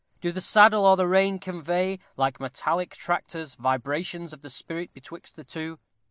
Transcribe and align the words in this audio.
Do 0.19 0.31
the 0.31 0.41
saddle 0.41 0.87
or 0.87 0.97
the 0.97 1.07
rein 1.07 1.37
convey, 1.37 1.99
like 2.17 2.39
metallic 2.39 2.95
tractors, 2.95 3.53
vibrations 3.53 4.33
of 4.33 4.41
the 4.41 4.49
spirit 4.49 4.91
betwixt 4.95 5.35
the 5.35 5.43
two? 5.43 5.77